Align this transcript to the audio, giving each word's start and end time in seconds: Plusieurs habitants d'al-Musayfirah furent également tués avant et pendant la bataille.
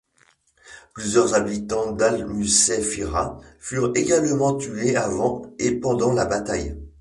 Plusieurs 0.95 1.35
habitants 1.35 1.91
d'al-Musayfirah 1.91 3.39
furent 3.59 3.91
également 3.93 4.55
tués 4.55 4.95
avant 4.95 5.43
et 5.59 5.73
pendant 5.79 6.11
la 6.11 6.25
bataille. 6.25 6.75